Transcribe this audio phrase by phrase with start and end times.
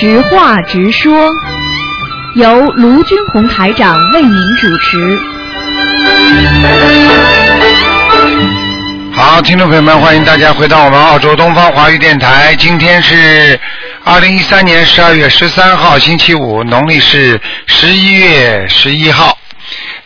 [0.00, 1.30] 直话直说，
[2.34, 5.20] 由卢军红台长为您主持。
[9.12, 12.56] 好，听众朋友们，欢迎大家回到我们澳洲东方华语电台。
[12.56, 13.60] 今天是
[14.02, 19.36] 二零一三年十二月十三号，星期五，农历是十一月十一号。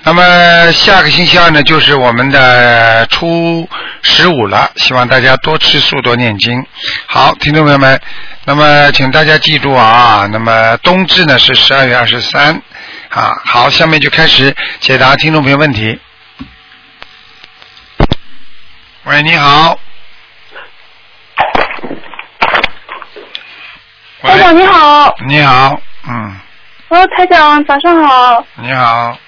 [0.07, 3.67] 那么下个星期二呢，就是我们的初
[4.03, 6.63] 十五了，希望大家多吃素，多念经。
[7.07, 7.99] 好，听众朋友们，
[8.45, 12.61] 那么请大家记住啊，那么冬至呢是十二月二十三
[13.09, 13.33] 啊。
[13.47, 15.99] 好，下面就开始解答听众朋友问题。
[19.05, 19.79] 喂，你好。
[24.21, 26.41] 喂台长你好，你好，嗯，
[26.89, 29.19] 哦，台长早上好，你好，嗯，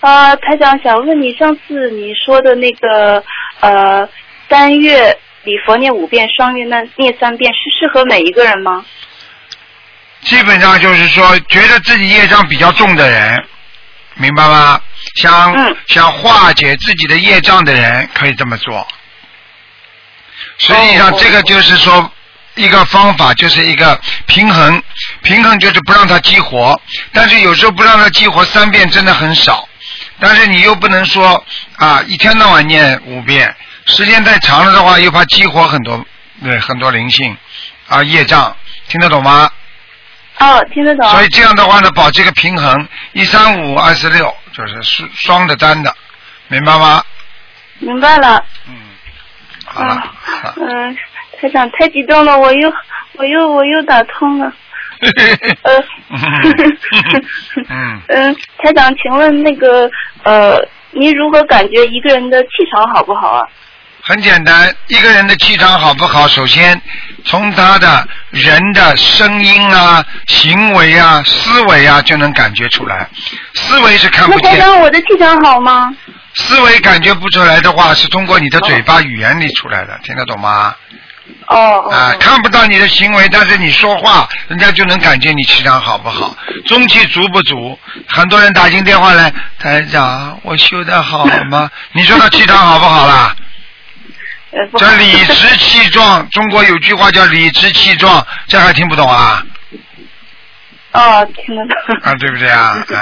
[0.00, 3.22] 呃，台长想问你，上次你说的那个
[3.60, 4.08] 呃
[4.48, 8.84] 单月礼佛念五遍，双月那念三遍，是适合每一个人吗？
[10.22, 13.44] 基本上就是说，觉得自己业障比较重的人，
[14.14, 14.80] 明白吗？
[15.16, 18.86] 想、嗯想化解自己的业障的人，可以这么做。
[20.58, 22.10] 实际上，哦这个就是说。
[22.56, 24.82] 一个方法就是一个平衡，
[25.22, 26.78] 平衡就是不让它激活，
[27.12, 29.66] 但是有时候不让它激活三遍真的很少，
[30.20, 31.42] 但是你又不能说
[31.76, 33.54] 啊一天到晚念五遍，
[33.86, 36.04] 时间太长了的话又怕激活很多
[36.42, 37.36] 对很多灵性
[37.88, 38.54] 啊业障，
[38.88, 39.50] 听得懂吗？
[40.38, 41.08] 哦，听得懂。
[41.10, 45.94] 所以这样的话呢，保持一个平衡，一三五二四六就是双双的单的，
[46.48, 47.02] 明白吗？
[47.78, 48.44] 明白了。
[48.68, 48.74] 嗯，
[49.66, 50.96] 好了，好嗯、
[51.40, 52.72] 台长太激动了，我又
[53.14, 54.52] 我又我又打通了。
[55.62, 55.84] 呃，
[57.68, 59.90] 嗯， 嗯，台长，请问那个
[60.24, 60.56] 呃，
[60.92, 63.42] 您如何感觉一个人的气场好不好啊？
[64.02, 66.80] 很简单，一个人的气场好不好，首先
[67.24, 73.08] 从他的人的声音啊、行为啊、思维啊就能感觉出来。
[73.54, 75.94] 思维是看不见，那台长，我的气场好吗？
[76.34, 80.74] 思维感觉不出来的话，是通过你的嘴巴语言里出来的，听得懂吗？
[81.48, 81.90] 哦哦。
[81.90, 86.36] 啊，看不到你的行为，但是你说话，人家就能感觉你气场好不好，
[86.66, 87.78] 中气足不足。
[88.08, 91.70] 很多人打进电话来，台长，我修的好吗？
[91.92, 93.34] 你说他气场好不好啦？
[94.76, 99.44] 这理直气壮， 中国有句话叫理直气壮，这还听不懂啊？
[100.92, 102.00] 哦，听得懂。
[102.02, 102.70] 啊，对不对啊？
[102.70, 102.98] 啊，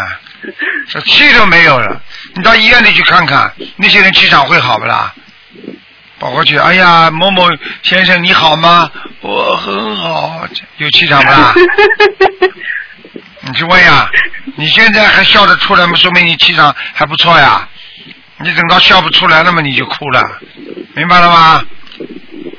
[0.90, 2.02] 这气都没有了。
[2.34, 5.10] 你到医院里去看看，那些人气场会好不啦？
[6.18, 7.48] 跑过去，哎呀，某某
[7.82, 8.90] 先生你好吗？
[9.20, 10.46] 我很好，
[10.78, 11.54] 有气场不啦？
[13.42, 14.10] 你去问呀，
[14.56, 15.94] 你现在还笑得出来吗？
[15.94, 17.68] 说明你气场还不错呀。
[18.40, 20.22] 你等到笑不出来了嘛，你就哭了，
[20.94, 21.64] 明白了吗？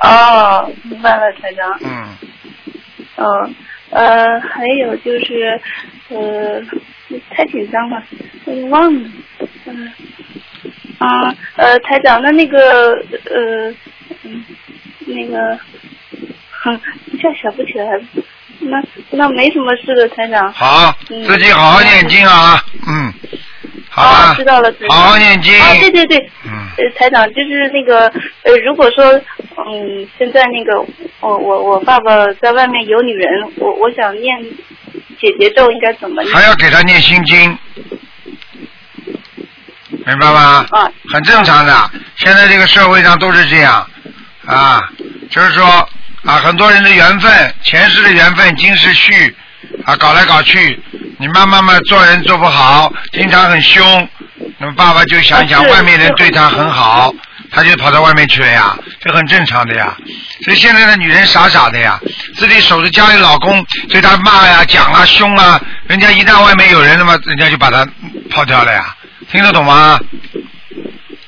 [0.01, 1.79] 哦，明白了，台长。
[1.81, 2.17] 嗯，
[3.15, 3.55] 嗯，
[3.91, 5.61] 呃，还有就是，
[6.09, 6.61] 呃，
[7.31, 8.01] 太紧张了，
[8.45, 9.09] 我给忘了。
[9.65, 9.93] 嗯、
[10.99, 12.93] 啊，呃，台长，那那个，
[13.31, 13.73] 呃，
[14.23, 14.45] 嗯，
[15.07, 15.57] 那个，
[16.51, 16.79] 哼，
[17.11, 18.01] 一下想不起来了。
[18.61, 20.51] 那那没什么事的，台长。
[20.51, 23.13] 好，嗯自己好好念经啊，嗯，
[23.89, 24.89] 好哦，，知道了，台长。
[24.89, 28.11] 好好念经，啊，对对对，嗯，呃，台长，就是那个，
[28.43, 29.05] 呃，如果说，
[29.55, 30.85] 嗯，现在那个，
[31.21, 34.37] 我我我爸爸在外面有女人，我我想念
[35.21, 36.35] 姐姐咒，应该怎么念？
[36.35, 37.57] 还要给他念心经，
[40.09, 40.65] 明白吗？
[40.71, 43.87] 啊，很正常的，现在这个社会上都是这样，
[44.45, 44.81] 啊，
[45.29, 45.65] 就是说
[46.25, 49.35] 啊，很多人的缘分，前世的缘分，今世续，
[49.85, 50.81] 啊，搞来搞去，
[51.19, 54.09] 你慢慢慢做人做不好，经常很凶，
[54.57, 57.13] 那么爸爸就想想外面人对他很好，
[57.51, 59.95] 他就跑到外面去了呀，这很正常的呀。
[60.43, 61.99] 所以现在的女人傻傻的呀，
[62.35, 67.85] 自己守着家里老公对他骂呀、讲啊、凶啊，人家一旦外面有人了嘛，人家就把他
[68.31, 68.95] 抛掉了呀，
[69.31, 69.99] 听得懂吗？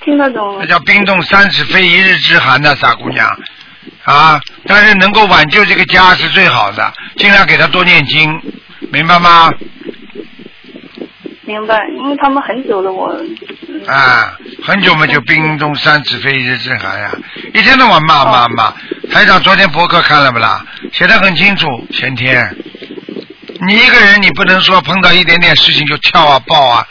[0.03, 3.27] 听得懂那叫冰冻三尺非一日之寒的傻姑娘
[4.03, 4.41] 啊！
[4.65, 8.41] 但是能够挽救这个家是最好的，尽量给她多念经，
[8.91, 9.51] 明白吗？
[11.43, 13.15] 明白，因为他们很久了，我，
[13.67, 17.11] 嗯，啊，很久嘛就冰冻三尺非一日之寒呀，
[17.53, 18.73] 一天到晚骂骂骂。
[19.11, 20.65] 台长昨天博客看了不啦？
[20.91, 22.55] 写的很清楚，前天。
[23.67, 26.87] 你一个人，你不能说碰到一点点事情就跳啊抱啊。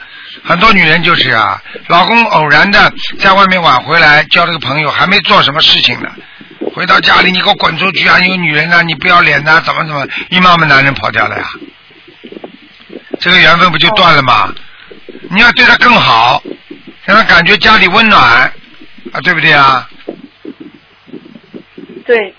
[0.50, 6.11] 很多女人就是啊，老公偶然的在外面晚回来，交了个朋友，还没做什么事情呢，
[6.75, 8.19] 回到家里你给我滚出去啊！
[8.19, 11.44] 有女人啊，你不要脸呐、怎么怎么，一骂嘛男人跑掉了呀，
[13.20, 14.52] 这个缘分不就断了吗？
[15.31, 16.43] 你要对他更好，
[17.05, 18.20] 让他感觉家里温暖
[19.12, 19.88] 啊，对不对啊？
[22.05, 22.35] 对，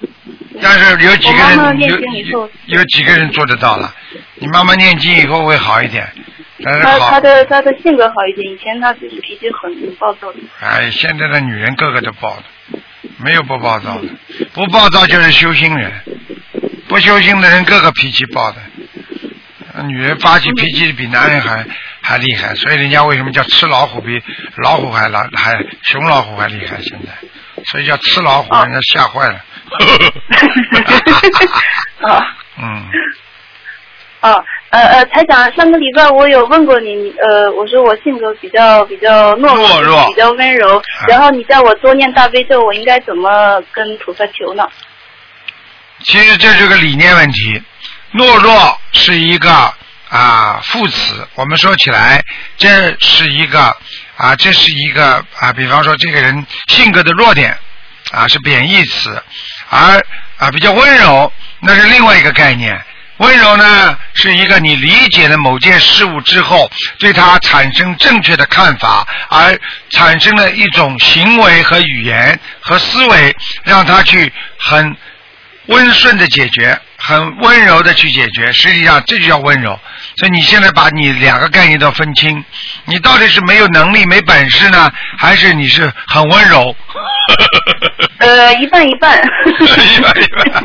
[0.62, 3.96] 但是有几个人有有有几个人做得到了？
[4.36, 6.06] 你妈妈念经以后会好一点，
[6.64, 10.40] 他好他的他的性格好一点，以前他就是脾气很暴躁的。
[10.60, 12.44] 哎，现在的女人个个都暴的，
[13.18, 14.08] 没有不暴躁的，
[14.54, 15.92] 不暴躁就是修心人，
[16.88, 18.58] 不修心的人个个脾气暴的。
[19.84, 21.66] 女人发起脾气比男人还
[22.02, 24.22] 还厉害，所以人家为什么叫吃老虎比
[24.64, 26.78] 老虎还老还熊老虎还厉害？
[26.82, 27.14] 现在，
[27.66, 29.40] 所以叫吃老虎，哦人家吓坏了。
[32.02, 32.86] 啊嗯，
[34.20, 34.36] 啊
[34.72, 44.66] 呃呃，台长，上个礼拜我有问过你，呃，我说我性格比较比较懦弱，比较温柔，啊然后你叫我多念大悲咒，我应该怎么跟菩萨求呢？
[46.04, 47.62] 其实这是个理念问题。
[48.14, 49.52] 懦弱是一个
[50.08, 52.24] 啊副词，我们说起来，
[52.58, 53.76] 这是一个
[54.16, 57.58] 啊，这是一个啊，比方说这个人性格的弱点
[58.14, 59.22] 啊是贬义词，
[59.70, 60.02] 而
[60.38, 61.30] 啊比较温柔
[61.60, 62.82] 那是另外一个概念。
[63.22, 69.58] 温柔呢是一个你理解了某件事物之后，对它产生正确的看法，而
[69.92, 74.96] 产生了一种行为和语言和思维，让他去很
[75.68, 79.80] 温顺的解决，很温柔的去解决，实际上这就叫温柔。
[80.18, 82.44] 所以你现在把你两个概念都分清，
[82.86, 86.76] 你到底是没有能力、没本事呢，还是你是很温柔？
[88.18, 89.22] 呃，一半一半。
[89.62, 90.64] 一半一半。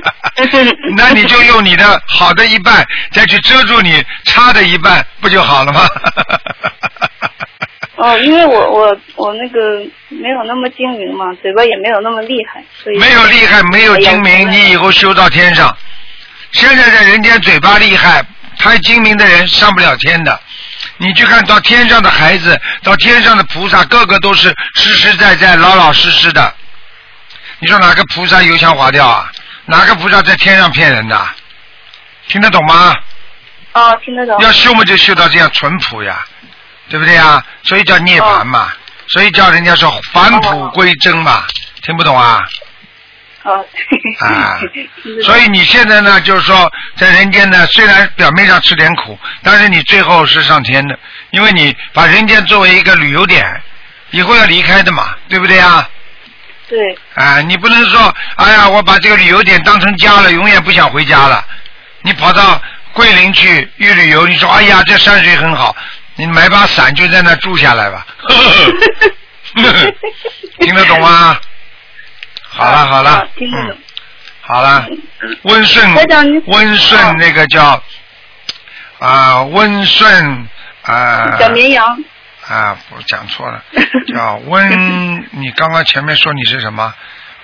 [0.97, 5.87] 那你就用你的好的一半，再去遮住你差的一半，不就好了吗？
[7.97, 9.79] 哦，因为我我我那个
[10.09, 15.75] 没有那么精明嘛，嘴巴也没有那么厉害，所以没有厉害，没有精哎明，你以后修到天上。
[16.53, 18.23] 现在在人间嘴巴厉害，
[18.59, 20.39] 太精明的人上不了天的。
[20.99, 26.55] 你去看到天上的孩子，到天上的菩萨，个个都是实实在在、老老实实的。
[27.59, 29.33] 你说哪个菩萨油腔滑调啊？
[29.67, 31.29] 哪个菩萨在天上骗人的？
[32.29, 32.95] 听得懂吗？
[33.73, 34.41] 哦，听得懂。
[34.41, 36.25] 要修嘛就修到这样淳朴呀，
[36.89, 37.45] 对不对呀？
[37.63, 38.73] 所以叫涅槃嘛，
[39.09, 41.45] 所以叫人家说返璞归真嘛，
[41.83, 42.45] 听不懂啊？
[43.43, 43.65] 哦。
[44.21, 44.59] 啊
[45.25, 50.99] 所以你现在呢，就是说在人间呢，虽然表面上吃点苦，但是你最后是上天的，
[51.31, 53.45] 因为你把人间作为一个旅游点，
[54.11, 55.89] 以后要离开的嘛，对不对啊？
[56.69, 61.45] 对，啊，你不能说，哎呀，我把这个旅游点当成家了，永远不想回家了。
[62.03, 62.61] 你跑到
[62.93, 65.75] 桂林去一旅游，你说，哎呀，这山水很好，
[66.17, 68.07] 你买把伞就在那住下来吧。
[70.61, 71.39] 听得懂吗？
[72.49, 73.79] 好了好了啊，听得懂嗯，
[74.41, 74.87] 好了，
[75.43, 75.95] 温顺
[76.47, 77.83] 温顺那个叫
[78.99, 80.49] 啊温顺
[80.83, 82.05] 啊小绵羊。
[82.49, 83.63] 啊，我讲错了，
[84.15, 85.27] 叫 温。
[85.33, 86.95] 你刚刚前面说你是什么？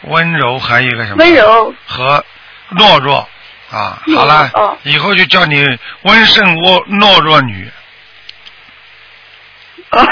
[0.02, 1.16] 温柔，还有一个什么？
[1.19, 1.75] 温柔。
[1.87, 2.25] 和
[2.76, 3.28] 懦弱
[3.70, 4.00] 啊。
[4.14, 5.64] 好了，哦以后就叫你
[6.02, 7.70] 温顺懦懦弱女。
[9.90, 10.06] 哦。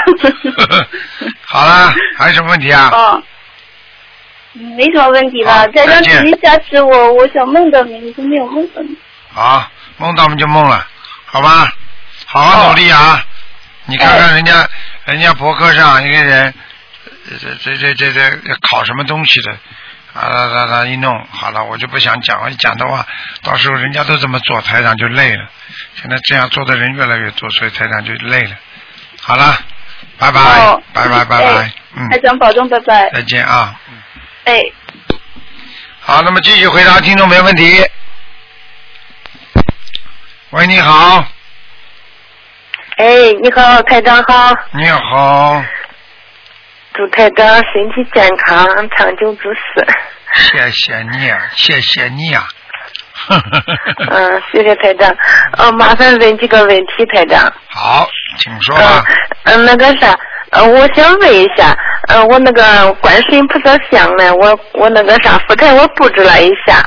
[1.45, 2.89] 好了，还有什么问题啊？
[2.91, 3.23] 哦。
[4.53, 8.97] 没什么问题好了，再让再见请您加持我，我想梦到你，都没有梦到你。
[9.33, 10.85] 好，梦到我们就梦了，
[11.25, 11.71] 好吧？
[12.25, 13.25] 好好努力啊！
[13.91, 14.67] 你看看人家，
[15.05, 16.53] 人家博客上一个人，
[17.29, 19.51] 呃这这这这这考什么东西的，
[20.13, 23.05] 啊啦啦啦一弄，好了，我就不想讲了，一讲的话，
[23.43, 25.45] 到时候人家都这么做，台长就累了。
[25.95, 28.55] 现在这样做的人越来越多，所以台长就累了。
[29.21, 29.57] 好了，
[30.17, 33.09] 拜拜，哦拜拜，拜哎拜，嗯，台长保重，拜拜。
[33.11, 33.77] 再见啊。
[34.45, 34.61] 哎。
[35.99, 37.85] 好，那么继续回答听众没问题。
[40.49, 41.23] 喂，你好，
[43.01, 45.59] 哎，你好，台长好，你好，
[46.93, 48.63] 祝台长身体健康，
[48.95, 49.87] 长久之事。
[50.35, 52.47] 谢谢你啊，谢谢你啊。
[54.11, 55.11] 嗯，谢谢台长。
[55.57, 57.51] 呃，麻烦问几个问题，台长。
[57.69, 59.03] 好，请说嗯吧。
[59.45, 60.15] 嗯，那个啥，
[60.51, 61.75] 呃，我想问一下，
[62.07, 66.79] 呃，我那个观世音菩萨像呢，我我那个啥佛台我布置了一下，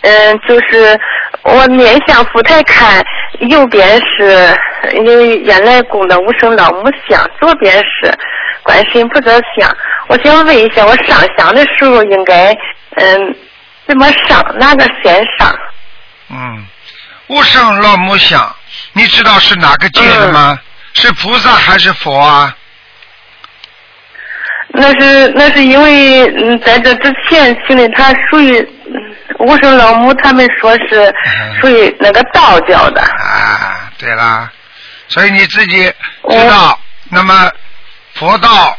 [0.00, 0.98] 嗯，就是
[1.44, 3.04] 我面向佛台看，
[3.48, 4.58] 右边是
[4.94, 8.12] 因为原来供的无生老母像，左边是
[8.62, 9.70] 观世音菩萨像。
[10.08, 12.50] 我想问一下，我上香的时候应该
[12.96, 13.36] 嗯
[13.86, 14.42] 怎么上？
[14.58, 15.54] 哪个先上？
[16.30, 16.66] 嗯，
[17.28, 18.54] 无生老母像，
[18.94, 20.58] 你知道是哪个界的吗？
[20.94, 22.56] 是菩萨还是佛啊？
[24.68, 28.66] 那是那是因为嗯，在这之前请的他属于
[29.28, 31.12] 嗯无生老母，他们说是
[31.60, 33.00] 属于那个道教的。
[33.00, 34.50] 啊，对啦，
[35.08, 35.92] 所以你自己
[36.30, 36.78] 知道，
[37.10, 37.50] 那么
[38.14, 38.78] 佛道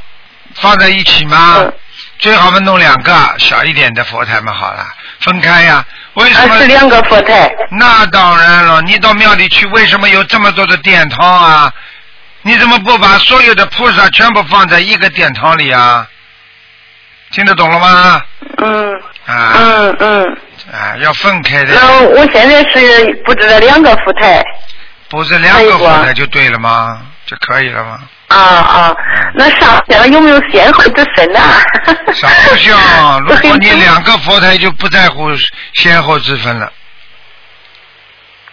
[0.55, 1.55] 放在一起吗？
[1.57, 1.73] 嗯
[2.17, 4.87] 最好嘛弄两个小一点的佛台嘛，好了，
[5.19, 5.85] 分开呀。
[6.13, 6.55] 为什么？
[6.55, 7.51] 啊是两个佛台。
[7.71, 11.73] 那当然了，你到庙里去，为什么有这么多的殿堂啊？
[12.41, 16.07] 你怎么不把所有的菩萨全部放在一个殿堂里啊？
[17.31, 18.21] 听得懂了吗？
[18.63, 20.37] 嗯啊嗯嗯。
[20.71, 24.43] 啊，要分开的，那我现在是布置了两个佛台。
[25.09, 27.01] 布置两个佛台就对了吗？
[27.25, 27.99] 就可以了吗？
[28.27, 28.95] 啊啊，
[29.35, 31.39] 那上香有没有先后之分呢？
[32.13, 32.77] 上不香，
[33.21, 35.29] 如果你两个佛台就不在乎
[35.73, 36.71] 先后之分了。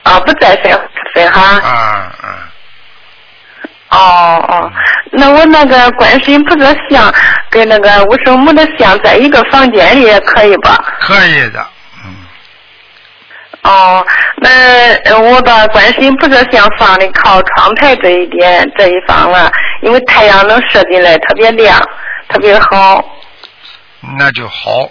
[0.02, 1.40] 啊，不在先后之分哈。
[1.66, 2.28] 啊啊，
[3.88, 4.72] 哦哦，
[5.12, 7.12] 那我那个观世音菩萨像
[7.52, 10.82] 跟那个无生母的像在一个房间里也可以吧？
[11.00, 11.64] 可以的，
[12.02, 12.14] 嗯，
[13.64, 14.04] 哦，
[14.38, 14.48] 那
[15.04, 21.78] 呃我把观世音菩萨像放的靠窗台这一点这一方了，因为太阳能射进来，特别亮，
[22.28, 23.04] 特别好。
[24.18, 24.90] 那就好，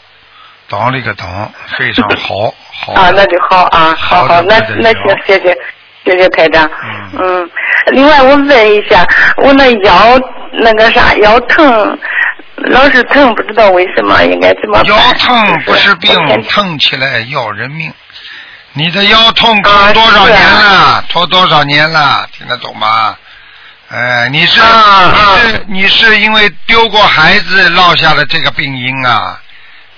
[0.69, 5.57] 当了一个当，非常好，好啊，那就好啊，好好，那那行，谢谢，
[6.05, 6.69] 谢谢台长。
[6.83, 7.49] 嗯嗯，
[7.87, 9.05] 另外我问一下，
[9.37, 10.19] 我那腰
[10.53, 11.99] 那个啥腰疼，
[12.67, 14.85] 老是疼，不知道为什么，应该怎么办？
[14.85, 16.13] 腰疼不是病
[16.49, 17.93] 疼起来要人命。
[18.73, 21.03] 你的腰痛啊拖多少年了？
[21.09, 22.27] 拖多少年了？
[22.31, 23.17] 听得懂吗？
[23.89, 29.37] 哎，你是、你是你是因为丢过孩子落下的这个病因啊？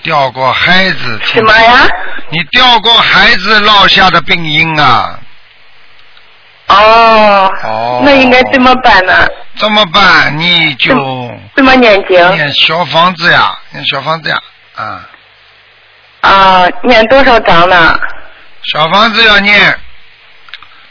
[0.01, 1.19] 掉过孩子？
[1.23, 1.87] 什么呀？
[2.29, 5.19] 你掉过孩子落下的病因啊？
[6.67, 9.27] 哦，哦那应该怎么办呢？
[9.57, 10.37] 怎么办？
[10.37, 10.93] 你就
[11.55, 12.17] 怎么念经？
[12.31, 14.37] 念小房子呀，念小房子呀，
[14.75, 15.09] 啊，
[16.21, 17.99] 啊，念多少章呢？
[18.63, 19.79] 小房子要念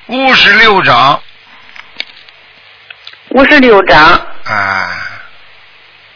[0.06, 1.20] 五十六章，
[3.30, 3.98] 五十六章。
[4.44, 4.90] 啊，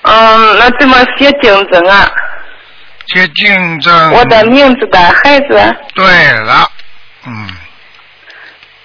[0.03, 2.11] 嗯，那怎么写经证啊？
[3.07, 4.13] 写竞争。
[4.13, 5.77] 我的名字的孩子。
[5.95, 6.71] 对了，
[7.25, 7.49] 嗯，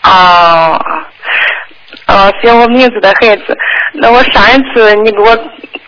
[0.04, 0.86] 哦，
[2.12, 3.58] 哦，写我名字的孩子。
[3.94, 5.38] 那我上一次你给我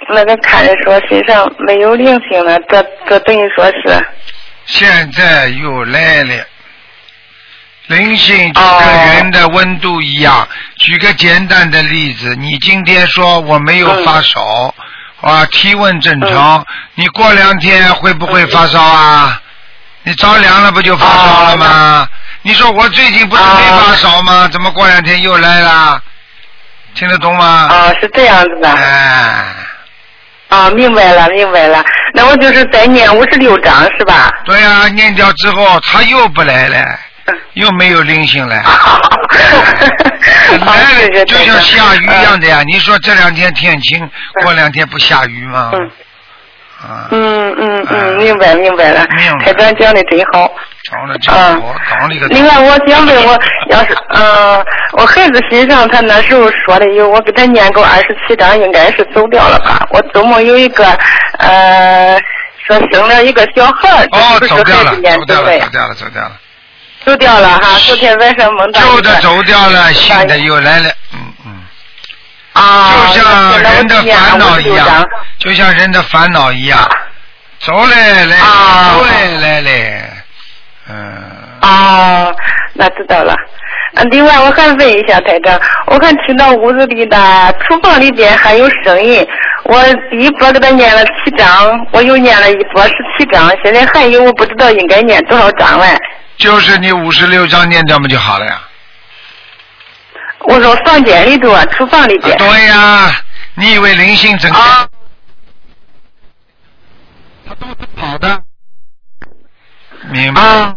[0.09, 4.05] 那个看着说身上没有灵性了，这这等于说是
[4.65, 6.35] 现在又来了。
[7.87, 10.47] 灵性就哦跟人的温度一样。
[10.77, 14.73] 举个简单的例子，你今天说我没有发烧，
[15.21, 16.65] 啊，体温正常，
[16.95, 19.39] 你过两天会不会发烧啊？
[20.03, 22.07] 你着凉了不就发烧了吗？
[22.41, 24.47] 你说我最近不是没发烧吗？
[24.51, 26.01] 怎么过两天又来了？
[26.95, 27.45] 听得懂吗？
[27.69, 28.69] 啊，是这样子的。
[28.69, 29.45] 哎，
[30.50, 31.83] 啊，明白了，明白了。
[32.13, 34.31] 那我就是再念五十六章是吧？
[34.45, 36.77] 对呀、念掉之后他又不来了，
[37.25, 38.62] 嗯又没有灵性了。
[38.63, 39.00] 好，
[40.65, 42.57] 来了就像下雨一样的呀。
[42.57, 42.63] 呀！
[42.65, 44.09] 你说这两天天晴，
[44.43, 45.71] 过两天不下雨吗？
[47.11, 49.05] 嗯嗯哎嗯，明白明白了
[49.39, 50.51] 台长讲的真好。
[50.83, 52.27] 长了真嗯好，长了个。
[52.27, 59.87] 另外，我想问我，要是嗯、我孩子身上他那时候说的有，我给他念够二十七章，应该是走掉了吧？
[59.91, 60.85] 我周末有一个
[61.39, 62.19] 呃，
[62.67, 65.69] 说生了一个小孩，哦，走掉了走掉了，走？
[65.69, 66.31] 掉了，走掉了。
[67.05, 68.81] 走掉了哈，昨天晚上梦到
[69.21, 70.89] 走掉了，新的又来了。
[72.53, 76.89] 啊，就像人的烦恼一样就念了56章，就像人的烦恼一样，
[77.60, 80.03] 走嘞来，啊走来来嘞，
[80.89, 81.24] 嗯。
[81.62, 82.36] 哦，
[82.74, 83.33] 那知道了。
[83.95, 87.17] 嗯，另外我还问一下台长，我看听到屋子里的
[87.62, 89.25] 厨房里边还有声音，
[89.63, 89.81] 我
[90.12, 95.95] 第一波给他念了七章，我又念了一波十七章，现在还有我不知道应该念多少章嘞。
[96.38, 98.60] 就是你五十六章念掉嘛就好了呀。
[100.43, 102.38] 我说房间里头啊，厨房里啊边。
[102.38, 103.23] 对呀，
[103.55, 104.88] 你以为灵性整天啊
[107.45, 108.41] 他都是跑的，
[110.12, 110.41] 明白？
[110.41, 110.75] 啊。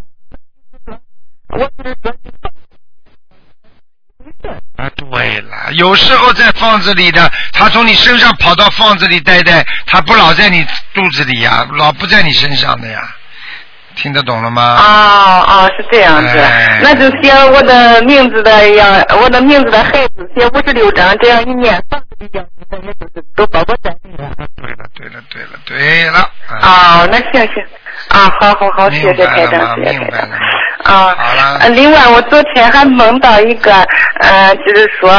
[4.76, 13.14] 啊，对了，有时候在房子里的，他从你身上跑到房子里待待，他不老在你肚子里呀，老不在你身上的呀，
[13.96, 14.62] 听得懂了吗？
[14.62, 18.86] 啊啊，是这样子，哎那就写我的名字的要
[19.20, 24.30] 我的名字的孩子写五十六章，这样一念，房子里要也就是都包括在里面。
[24.56, 26.18] 对了，对了，对了，对了。
[26.60, 27.64] 啊，那行行，
[28.08, 30.36] 啊，好好好，谢谢台长，谢谢台长明白了。
[30.84, 33.72] 啊，好了呃另外，我昨天还梦到一个，
[34.20, 35.10] 呃，就是说，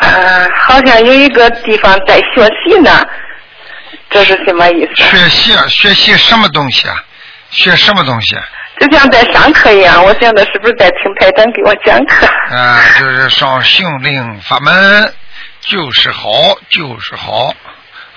[0.00, 2.90] 呃，好像有一个地方在学习呢，
[4.10, 5.02] 这是什么意思？
[5.04, 6.96] 学习啊，学习什么东西啊？
[7.50, 8.42] 学什么东西啊？
[8.80, 12.26] 就像在上课一样，我现在是不是在听台长给我讲课？
[12.54, 15.12] 啊，就是上心灵法门，
[15.60, 16.30] 就是好，
[16.70, 17.52] 就是好，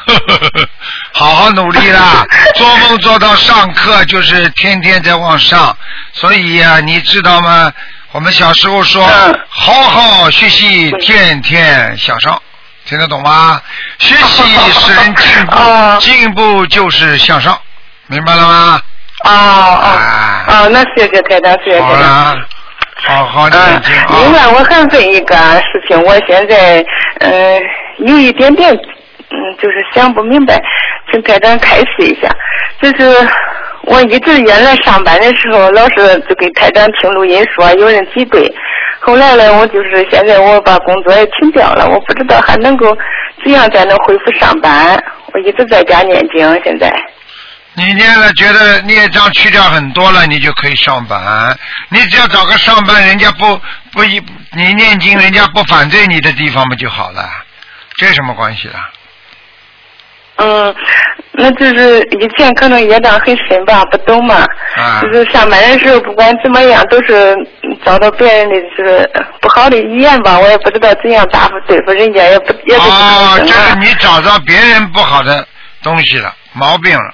[1.14, 2.24] 好好努力啦！
[2.56, 5.76] 做梦做到上课就是天天在往上，
[6.14, 7.72] 所以呀、你知道吗？
[8.12, 12.40] 我们小时候说，嗯好好学习，天天向上，
[12.86, 13.60] 听得懂吗？
[13.98, 14.44] 学习
[14.80, 17.60] 使人进步，哦 进步就是向上，
[18.08, 18.82] 明白了吗？
[19.24, 22.38] 哦哦啊哦，那谢谢台长，谢谢台长。
[23.04, 23.58] 好，好的
[24.10, 24.32] 另啊！
[24.32, 26.86] 外我还问一个事情，我现在
[27.20, 27.62] 嗯、呃
[28.00, 30.60] 有一点点嗯就是想不明白，
[31.12, 32.30] 请台长开示一下。
[32.82, 33.28] 就是
[33.84, 38.52] 我一直原来上班的时候，老是就给台长听录音说有人挤兑，
[39.00, 42.96] 后来呢，我就是现在我把工作也停掉了，我不知道还能够
[43.44, 45.04] 怎样才能恢复上班。
[45.34, 46.92] 我一直在家念经，现在。
[47.74, 51.58] 你念了，觉得孽障去掉很多了，你就可以上班。
[51.90, 53.60] 你只要找个上班，人家不
[53.94, 57.30] 不一，你念经，人家不反对你的地方不就好了？
[57.98, 58.90] 这有什么关系啊？
[60.38, 60.76] 嗯，
[61.34, 64.46] 那就是以前可能业障很深吧，不懂嘛。
[64.76, 67.36] 啊就是上班的时候，不管怎么样，都是
[67.86, 69.10] 遭到别人的就是
[69.40, 75.48] 不好的语言吧，我也不知道怎样答复对付人家，也不也不知哦，道这是你找到别人不好的
[75.84, 77.14] 东西了，毛病了。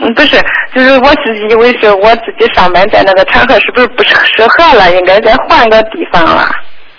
[0.00, 0.42] 嗯，不是，
[0.74, 6.50] 就是我自己以为是我自己上班在那个场合是不是不适适合了，应该再换个地方了。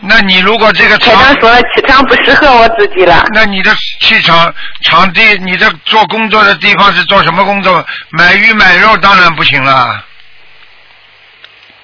[0.04, 3.24] 那你如果这个台场长说了气场不适合我自己了。
[3.34, 4.54] 那你的气场
[4.84, 7.86] 场地，你的做工作的地方是做什么工作？
[8.10, 10.04] 买鱼买肉当然不行了。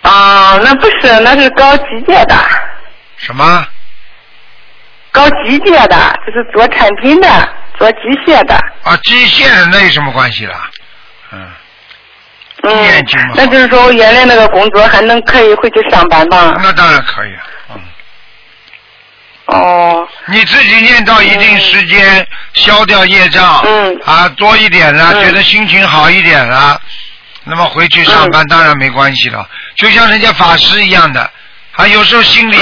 [0.01, 2.35] 啊、那不是，那是搞机械的，
[3.17, 3.67] 什么？
[5.11, 7.27] 搞机械的，就是做产品的，
[7.77, 8.55] 做机械的。
[8.83, 10.69] 啊，机械的那有什么关系啦？
[11.31, 11.51] 嗯，
[13.35, 16.57] 那就是说我原来那个工作还能可以回去上班吧？
[16.61, 17.43] 那当然可以了。
[17.69, 17.81] 嗯，
[19.45, 26.81] 哦，你自己念到一定时间，消掉业障，嗯啊，多一点了，嗯觉得心情好一点了，
[27.43, 31.31] 那么回去上班当然没关系了，就像人家法师一样的。
[31.73, 32.57] 啊，有时候心里、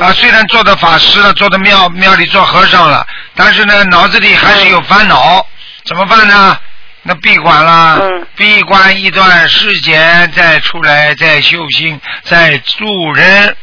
[0.00, 5.44] 啊，虽然做的法师了，做的庙庙里做和尚了，但是呢，脑子里还是有烦恼，
[5.84, 6.56] 怎么办呢？
[7.02, 13.56] 那闭关啦，嗯闭关一段时间，再出来，再修心，再助人，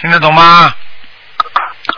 [0.00, 0.74] 听得懂吗？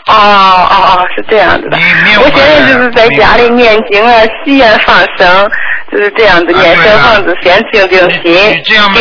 [0.07, 1.77] 哦哦哦，是这样子的。
[1.77, 5.51] 我现在就是在家里念经啊，许愿放生，
[5.91, 8.91] 就是这样子啊念小房子，先静静你你心，这样。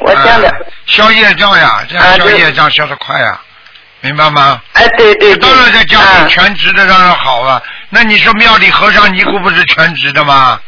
[0.00, 0.54] 我想的啊，
[0.86, 3.38] 消业障呀，这样消业障消得快呀，
[4.00, 4.60] 明白吗？
[4.74, 5.36] 哎，对对对。
[5.36, 7.62] 当然在家啊里全职的当然好了。
[7.88, 10.58] 那你说庙里和尚尼姑不是全职的吗？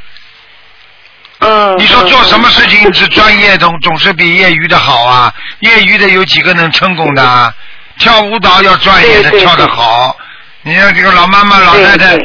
[1.42, 1.78] 嗯。
[1.78, 5.32] 你说做什么事情嗯是专业总总是比业余的好啊？
[5.60, 7.54] 业余的有几个能成功的啊？
[7.98, 10.16] 跳舞蹈要专业的跳得好。
[10.62, 12.16] 你看这个老妈妈、老太太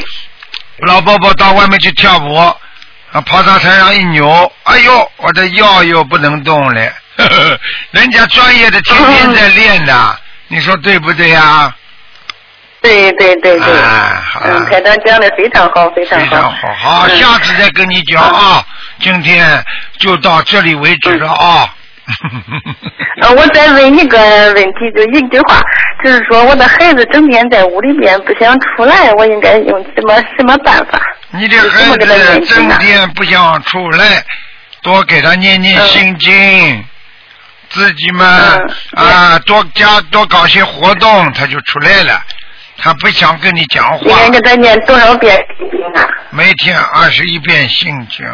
[0.87, 2.35] 老伯伯到外面去跳舞，
[3.11, 6.81] 啊，跑到台上一扭，哎呦，我的腰又不能动了。
[7.17, 7.59] 呵 呵
[7.91, 11.75] 人家专业的天天在练的，你说对不对呀？
[12.87, 13.73] 对对对对。
[14.43, 18.63] 嗯，台长讲的非常好，非常非常好，好，嗯下次再跟你讲啊。
[18.99, 19.63] 今天
[19.99, 21.73] 就到这里为止了啊。
[23.21, 24.17] 呃，我再问一个
[24.53, 25.61] 问题，就一句话，
[26.05, 31.01] 就是说我的孩子整天在屋里边不想出来，我应该用什么什么办法？
[31.31, 34.23] 你的孩子整天不想出来，
[34.81, 36.85] 多给他念念心经，
[37.69, 38.25] 自己嘛
[38.95, 42.21] 嗯啊多加多搞些活动，他就出来了。
[42.77, 46.07] 他不想跟你讲话应该，给他念多少遍心经啊？
[46.29, 48.25] 每天二十一遍心经，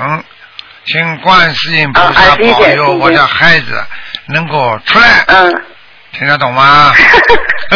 [0.85, 3.83] 请观世音菩啊萨21保佑我的孩子
[4.27, 5.63] 能够出来，嗯。
[6.11, 6.93] 听得懂吗？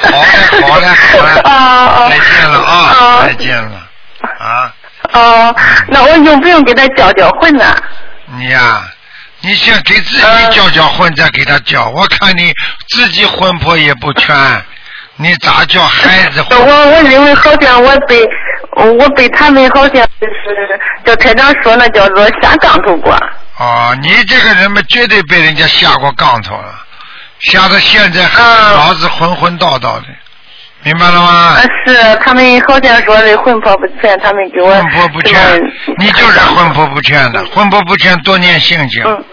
[0.00, 0.24] 好嘞，
[0.62, 3.88] 好嘞，好嘞，哦再见了啊，哦再见了
[4.38, 4.74] 啊。
[5.12, 5.54] 哦，
[5.88, 7.74] 那我用不用给他教教魂呢？
[8.38, 8.82] 你呀、
[9.40, 11.88] 你先给自己嗯教教混，再给他教。
[11.90, 12.52] 我看你
[12.88, 14.36] 自己魂魄也不全，
[15.16, 16.56] 你咋叫孩子我？
[16.56, 18.28] 我认为好像我被
[18.76, 23.14] 我被他们好像就是叫台长说那叫做下杠头过。
[23.58, 26.74] 哦，你这个人嘛，绝对被人家下过杠头了，
[27.40, 30.06] 下到现在还嗯脑子混混叨叨的，
[30.82, 31.62] 明白了吗啊，？
[31.86, 35.60] 是他们好像说的魂魄不全，他们给我魂魄不全，
[35.98, 39.24] 你就是魂魄不全的，魂魄不全多念心经，嗯，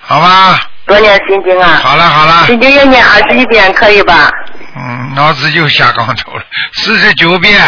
[0.00, 0.60] 好吧？
[0.86, 1.80] 多念心经啊。
[1.82, 4.30] 好了好了，心经要念二十一遍，可以吧？
[4.76, 6.42] 嗯，脑子又下杠头了，
[6.74, 7.60] 四十九遍，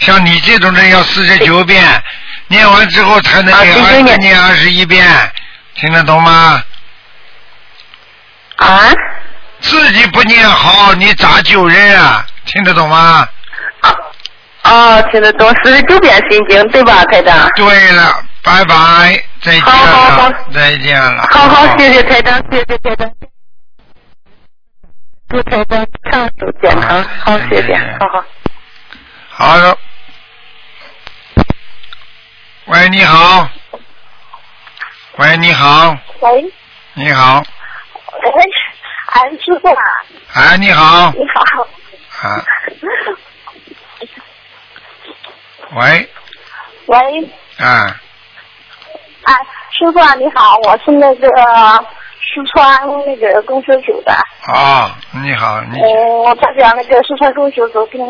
[0.00, 1.84] 像你这种人要四十九遍，
[2.48, 3.54] 念完之后才能
[4.18, 5.06] 念二十一遍，
[5.76, 6.60] 听得懂吗？
[8.56, 8.92] 啊？
[9.60, 12.26] 自己不念好，你咋救人啊？
[12.46, 13.28] 听得懂吗？
[13.80, 13.94] 啊
[14.64, 17.48] 哦，听得懂，四十九遍心经对吧，台长？
[17.54, 21.22] 对了，拜拜，再见好好好了，再见了。
[21.30, 23.10] 好好，谢谢台长，谢谢台长。
[25.28, 28.24] 祝台长长寿健康，好，谢谢，好好。
[29.28, 29.78] 好的。
[32.66, 33.48] 喂，你好。
[35.18, 36.44] 喂，你好，喂，
[36.94, 37.42] 你好，
[38.22, 38.30] 喂，
[39.12, 39.82] 哎，师傅啊，
[40.34, 41.68] 哎，你好，你好。
[42.22, 42.42] 啊，
[45.76, 46.08] 喂，
[46.86, 46.96] 喂，
[47.58, 48.00] 啊，
[49.24, 49.34] 哎，
[49.70, 54.12] 师傅啊，你好，我是那个四川那个公司组的，
[54.52, 54.90] 哦，
[55.22, 58.00] 你好，你嗯，我代表那个四川公司组跟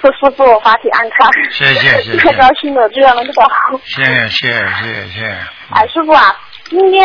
[0.00, 2.18] 祝师傅法体安康，谢谢谢谢。
[2.24, 3.80] 太高兴了，这样能够好。
[3.84, 4.48] 谢谢谢谢。
[4.82, 5.38] 谢谢，
[5.74, 6.34] 哎，师傅啊，
[6.68, 7.04] 今天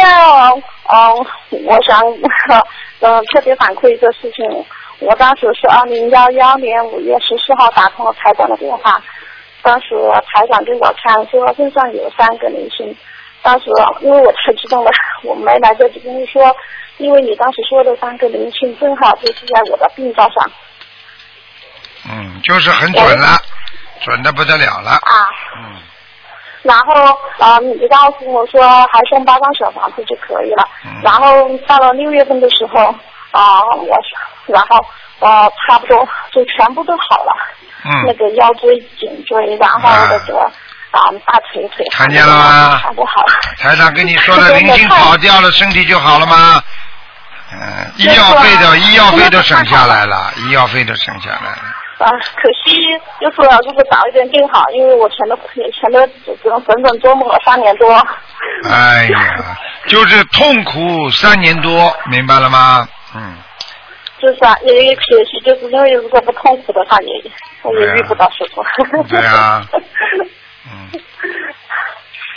[0.87, 1.13] 呃，
[1.65, 1.99] 我想
[2.99, 4.65] 嗯、 特别反馈一个事情。
[4.99, 9.01] 我当时是二零幺幺年五月十四号打通了台长的电话，
[9.61, 9.95] 当时
[10.27, 12.95] 台长给我看说身上有三个灵性，
[13.41, 13.65] 当时
[13.99, 14.91] 因为我太激动了，
[15.23, 16.55] 我没来得及跟你说，
[16.97, 20.51] 因为你当时说的三个灵性正好就是在我的病灶上
[22.09, 23.37] 嗯，就是很准了，
[24.01, 25.27] 准的不得了了，啊。
[25.57, 25.75] 嗯，
[26.61, 26.93] 然后
[27.39, 28.61] 呃，你告诉我说
[28.93, 30.67] 还剩八张小房子就可以了。
[30.85, 32.95] 嗯然后到了六月份的时候
[33.31, 33.97] 啊、我
[34.47, 34.85] 然后
[35.19, 37.33] 呃差不多就全部都好了。
[37.87, 40.39] 嗯那嗯，个腰椎、颈椎，然后那个
[40.89, 43.33] 啊、大腿腿，看见了吗全部好了。
[43.59, 46.61] 台长跟你说的灵性跑掉了，身体就好了吗？
[47.53, 51.75] 嗯，医药费的医药费都省下来了，医药费都省下来了。
[51.99, 52.09] 啊，
[52.41, 52.81] 可惜
[53.21, 55.37] 就是如果早一点更好，因为我全都
[55.79, 57.93] 全都只只能整整折磨了三年多。
[58.67, 59.55] 哎呀，
[59.87, 62.87] 就是痛苦三年多，明白了吗？
[63.13, 63.37] 嗯，
[64.19, 67.31] 就是啊，也也可惜，就是因为如果不痛苦的话，也
[67.63, 68.63] 我也遇不到师傅。
[69.09, 69.65] 对啊
[70.65, 70.89] 嗯，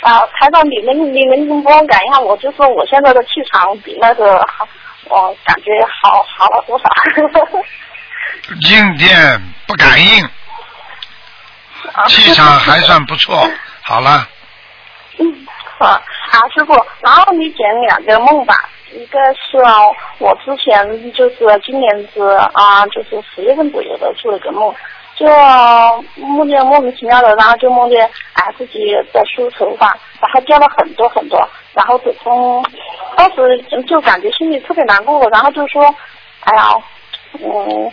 [0.01, 4.45] 啊，台长，你能你能帮我感一下，我就说我现在的气场比那个，
[5.05, 6.89] 我感觉好好了多少？
[8.69, 10.23] 应电不感应，
[11.93, 13.49] 啊气场还算不错。
[13.81, 14.27] 好了，
[15.17, 15.47] 嗯，
[15.79, 16.01] 好啊，
[16.53, 18.53] 师傅，然后你讲两个梦吧，
[18.93, 19.73] 一个是啊
[20.19, 24.73] 我之前就是今年子啊，就是十月份左右的做了个梦，
[25.15, 25.25] 就
[26.15, 29.87] 梦见莫名其妙的，然后就梦见啊自己在梳头发，
[30.21, 31.39] 然后掉了很多很多，
[31.73, 32.63] 然后就从
[33.15, 35.83] 当时就感觉心里特别难过，然后就说，
[36.41, 36.69] 哎呀，
[37.43, 37.91] 嗯。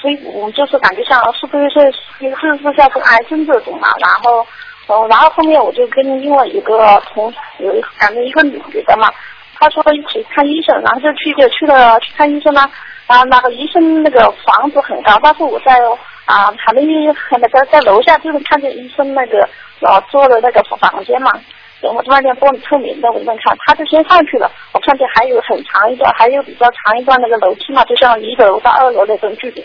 [0.00, 1.80] 所以我就是感觉像是不是是
[2.20, 2.30] 是
[2.62, 4.46] 不是像是癌症这种嘛，然后，
[4.86, 9.10] 呃，然后后面我就跟另外一个同有一感觉一个女的嘛，
[9.58, 12.62] 他说一起看医生，然后就去就去了去看医生呢，
[13.06, 15.76] 啊，那个医生那个房子很高，但是我在
[16.24, 19.48] 啊还没那个在楼下就是看见医生那个
[19.80, 21.32] 呃坐的那个房间嘛。
[21.80, 24.50] 我们外面玻璃透明的，我们看，他就先上去了。
[24.72, 29.64] 我看见还有很长一段，还有比较长一段那个楼梯嘛，就像一楼到二楼那种距离。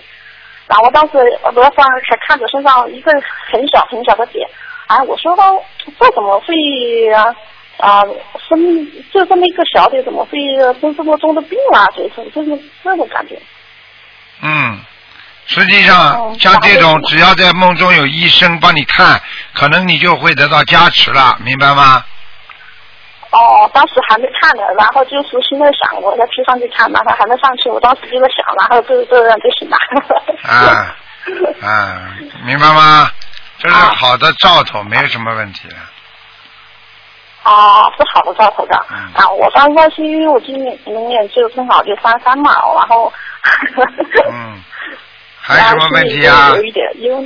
[0.67, 3.12] 然后我当时我在上还看着身上一个
[3.51, 4.47] 很小很小的点，
[4.86, 5.36] 哎，我说
[5.99, 6.53] 这怎么会
[7.12, 7.36] 啊
[7.78, 8.02] 啊
[8.48, 10.38] 生就这么一个小点，怎么会
[10.80, 11.88] 生这么重的病啊？
[11.96, 13.38] 就是就是这种感觉。
[14.42, 14.80] 嗯，
[15.46, 19.22] 实际上哦像这种，只要在梦中有医生帮你看，
[19.54, 22.04] 可能你就会得到加持了，明白吗？
[23.32, 29.78] 哦，当时还没看呢，然后就是心在想，我要去上去看，然后还没上去，我当时就在想，然后就这样就行了。
[30.44, 30.96] 啊
[31.62, 33.10] 啊，明白吗？
[33.58, 35.76] 这是好的兆头，没有什么问题的。
[37.45, 38.86] 哦，是好的兆头的。
[38.91, 43.12] 嗯啊，我刚刚是因为我今年明年就正好就翻三嘛，然后。
[44.32, 44.62] 嗯，
[45.41, 47.21] 还有什么问题啊有一点忧。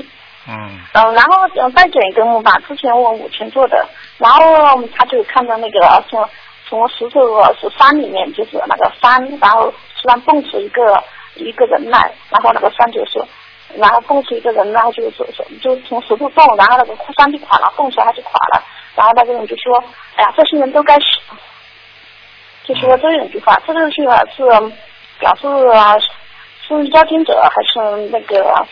[0.49, 3.86] 嗯嗯，然后嗯再讲一个梦吧，之前我母亲做的，
[4.17, 6.25] 然后他就看到那个从
[6.69, 9.69] 从石头是山里面，就是那个山，然后
[10.01, 11.03] 突然蹦出一个
[11.36, 13.21] 一个人来，然后那个山就是，
[13.75, 15.17] 然后蹦出一个人，然后就是
[15.62, 18.63] 就从石头蹦，然后那个山就垮了，蹦出来他就垮了，
[18.98, 19.82] 然后那个人就说，
[20.16, 21.04] 哎呀，这些人都该死，
[22.66, 24.02] 就说这样一句话，这个是
[24.36, 24.44] 是
[25.20, 25.96] 表示啊
[26.68, 28.68] 是邀请者还是那个？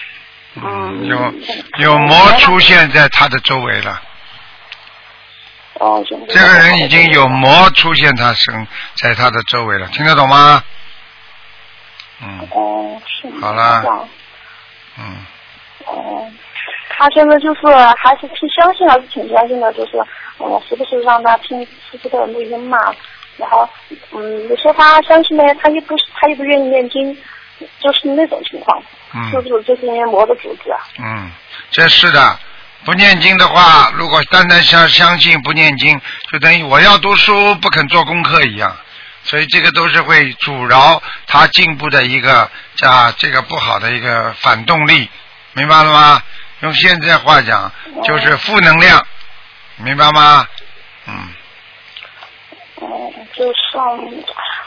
[0.55, 1.33] 嗯，有
[1.83, 4.01] 有魔出现在他的周围了。
[5.75, 10.63] 哦，行这个人已经有魔出现他身在他的周围了，听得懂吗？
[12.21, 12.47] 嗯。
[12.51, 13.83] 哦，是好了
[14.97, 15.25] 嗯，
[15.85, 16.25] 哦，
[16.97, 17.61] 他现在就是
[17.97, 19.97] 还是挺相信，还是挺相信的，就是
[20.39, 22.77] 嗯，时不时让他听师傅的录音嘛。
[23.37, 23.67] 然后
[24.11, 27.13] 嗯，有时候他相信呢，他又不是他又不愿意念经，
[27.79, 28.81] 就是那种情况，
[29.13, 30.79] 嗯是不是这些魔的组织啊？
[30.99, 31.29] 嗯，
[31.69, 32.39] 这是的。
[32.85, 35.99] 不念经的话，如果单单相相信不念经，
[36.31, 38.73] 就等于我要读书不肯做功课一样，
[39.23, 42.49] 所以这个都是会阻挠他进步的一个
[42.83, 45.09] 啊这个不好的一个反动力，
[45.53, 46.21] 明白了吗？
[46.65, 47.71] 用现在话讲
[48.03, 48.99] 就是负能量，
[49.77, 50.47] 明白吗？
[51.07, 51.13] 嗯，
[52.81, 52.87] 嗯，
[53.33, 53.99] 就像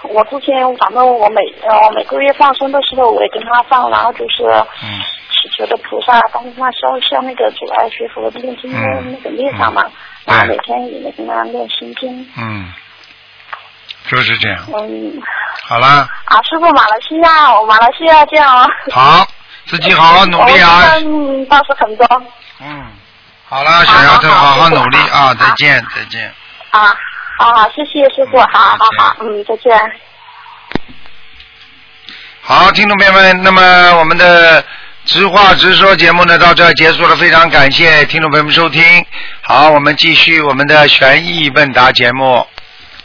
[0.05, 4.45] 我之前反正我每呃每个月放生的时候，我也跟他放，然后就是
[4.85, 9.93] 嗯祈求的菩萨帮他消消那个阻碍学佛的念经的嗯那个念障嘛，嗯
[10.27, 12.25] 然后每天也跟他念心经。
[12.37, 12.73] 嗯，
[14.07, 14.59] 就是这样。
[14.73, 15.21] 嗯，
[15.69, 18.69] 好啦，啊，师傅，马来西亚，哦马来西亚这样啊。
[18.93, 19.27] 好，
[19.69, 20.95] 自己好好努力啊。
[20.97, 22.07] 嗯，倒是很多
[22.61, 22.85] 嗯，
[23.49, 25.33] 好了，小丫头，好好努力啊！
[25.35, 26.33] 再见，再见。
[26.71, 26.97] 啊。
[27.39, 29.73] 好好，谢谢师傅，嗯好好好，嗯，再见。
[32.43, 34.65] 好，听众朋友们，那么我们的
[35.05, 38.83] 直话直说节目呢到这儿结束了，非常感谢听众朋友们收听。
[39.43, 42.45] 好，我们继续我们的悬疑问答节目。